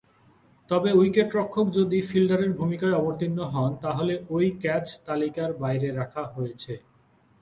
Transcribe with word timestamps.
তবে, 0.69 0.89
উইকেট-রক্ষক 0.93 1.65
যদি 1.71 1.97
ফিল্ডারের 2.01 2.51
ভূমিকায় 2.53 2.97
অবতীর্ণ 2.97 3.39
হন, 3.53 3.71
তাহলে 3.81 4.13
ঐ 4.29 4.37
ক্যাচ 4.61 4.85
তালিকার 5.05 5.51
বাইরে 5.55 5.87
রাখা 5.91 6.23
হয়েছে। 6.27 6.73